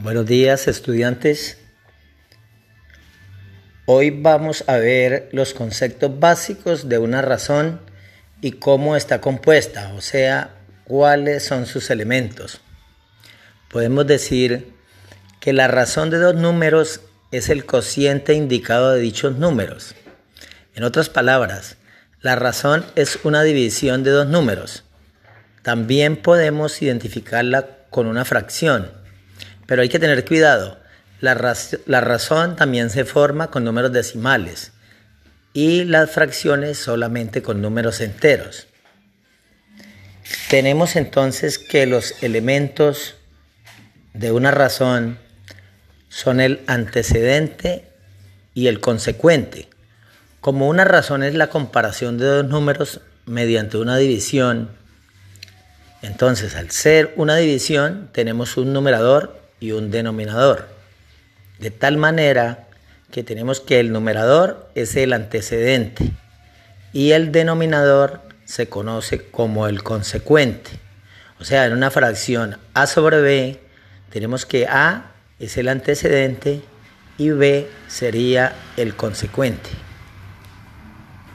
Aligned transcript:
Buenos 0.00 0.26
días 0.26 0.68
estudiantes. 0.68 1.58
Hoy 3.84 4.10
vamos 4.10 4.62
a 4.68 4.76
ver 4.76 5.28
los 5.32 5.54
conceptos 5.54 6.20
básicos 6.20 6.88
de 6.88 6.98
una 6.98 7.20
razón 7.20 7.80
y 8.40 8.52
cómo 8.52 8.94
está 8.94 9.20
compuesta, 9.20 9.92
o 9.94 10.00
sea, 10.00 10.54
cuáles 10.84 11.44
son 11.44 11.66
sus 11.66 11.90
elementos. 11.90 12.60
Podemos 13.68 14.06
decir 14.06 14.72
que 15.40 15.52
la 15.52 15.66
razón 15.66 16.10
de 16.10 16.18
dos 16.18 16.36
números 16.36 17.00
es 17.32 17.48
el 17.48 17.66
cociente 17.66 18.34
indicado 18.34 18.92
de 18.92 19.00
dichos 19.00 19.36
números. 19.36 19.96
En 20.76 20.84
otras 20.84 21.08
palabras, 21.08 21.76
la 22.20 22.36
razón 22.36 22.86
es 22.94 23.18
una 23.24 23.42
división 23.42 24.04
de 24.04 24.12
dos 24.12 24.28
números. 24.28 24.84
También 25.62 26.14
podemos 26.14 26.80
identificarla 26.82 27.66
con 27.90 28.06
una 28.06 28.24
fracción 28.24 28.96
pero 29.68 29.82
hay 29.82 29.90
que 29.90 29.98
tener 29.98 30.24
cuidado. 30.24 30.78
La, 31.20 31.34
razón 31.34 32.56
también 32.56 32.88
se 32.88 33.04
forma 33.04 33.50
con 33.50 33.64
números 33.64 33.92
decimales 33.92 34.72
y 35.52 35.84
las 35.84 36.10
fracciones 36.10 36.78
solamente 36.78 37.42
con 37.42 37.60
números 37.60 38.00
enteros. 38.00 38.66
Tenemos 40.48 40.96
entonces 40.96 41.58
que 41.58 41.86
los 41.86 42.22
elementos 42.22 43.16
de 44.14 44.32
una 44.32 44.52
razón 44.52 45.18
son 46.08 46.40
el 46.40 46.62
antecedente 46.66 47.84
y 48.54 48.68
el 48.68 48.80
consecuente. 48.80 49.68
Como 50.40 50.66
una 50.68 50.84
razón 50.86 51.22
es 51.22 51.34
la 51.34 51.48
comparación 51.48 52.16
de 52.16 52.24
dos 52.24 52.46
números 52.46 53.02
mediante 53.26 53.76
una 53.76 53.98
división, 53.98 54.70
entonces 56.00 56.54
al 56.54 56.70
ser 56.70 57.12
una 57.16 57.36
división 57.36 58.08
tenemos 58.12 58.56
un 58.56 58.72
numerador 58.72 59.37
y 59.60 59.72
un 59.72 59.90
denominador. 59.90 60.68
De 61.58 61.70
tal 61.70 61.96
manera 61.96 62.68
que 63.10 63.22
tenemos 63.22 63.60
que 63.60 63.80
el 63.80 63.92
numerador 63.92 64.70
es 64.74 64.96
el 64.96 65.12
antecedente 65.12 66.10
y 66.92 67.12
el 67.12 67.32
denominador 67.32 68.22
se 68.44 68.68
conoce 68.68 69.30
como 69.30 69.66
el 69.66 69.82
consecuente. 69.82 70.70
O 71.40 71.44
sea, 71.44 71.66
en 71.66 71.72
una 71.72 71.90
fracción 71.90 72.58
a 72.74 72.86
sobre 72.86 73.20
b 73.20 73.60
tenemos 74.10 74.46
que 74.46 74.66
a 74.66 75.12
es 75.38 75.56
el 75.56 75.68
antecedente 75.68 76.62
y 77.16 77.30
b 77.30 77.68
sería 77.88 78.54
el 78.76 78.94
consecuente. 78.94 79.70